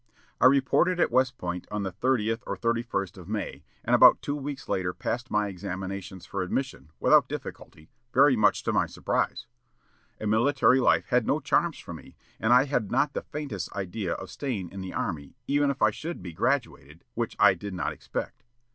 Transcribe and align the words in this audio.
"I 0.39 0.47
reported 0.47 0.99
at 0.99 1.11
West 1.11 1.37
Point 1.37 1.67
on 1.69 1.83
the 1.83 1.91
30th 1.91 2.39
or 2.47 2.57
31st 2.57 3.17
of 3.19 3.29
May, 3.29 3.61
and 3.85 3.93
about 3.93 4.19
two 4.23 4.35
weeks 4.35 4.67
later 4.67 4.95
passed 4.95 5.29
my 5.29 5.47
examinations 5.47 6.25
for 6.25 6.41
admission, 6.41 6.89
without 6.99 7.29
difficulty, 7.29 7.87
very 8.11 8.35
much 8.35 8.63
to 8.63 8.73
my 8.73 8.87
surprise. 8.87 9.45
A 10.19 10.25
military 10.25 10.79
life 10.79 11.05
had 11.09 11.27
no 11.27 11.39
charms 11.39 11.77
for 11.77 11.93
me, 11.93 12.15
and 12.39 12.51
I 12.51 12.65
had 12.65 12.89
not 12.91 13.13
the 13.13 13.21
faintest 13.21 13.71
idea 13.73 14.13
of 14.13 14.31
staying 14.31 14.71
in 14.71 14.81
the 14.81 14.91
army 14.91 15.35
even 15.45 15.69
if 15.69 15.83
I 15.83 15.91
should 15.91 16.23
be 16.23 16.33
graduated, 16.33 17.03
which 17.13 17.35
I 17.39 17.53
did 17.53 17.75
not 17.75 17.93
expect. 17.93 18.41